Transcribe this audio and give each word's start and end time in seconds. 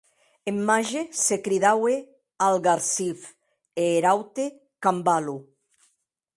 Eth 0.49 0.61
màger 0.69 1.05
se 1.23 1.35
cridaue 1.45 1.93
Algarsif, 2.47 3.19
e 3.81 3.83
er 3.97 4.03
aute, 4.13 4.45
Cambalo. 4.83 5.37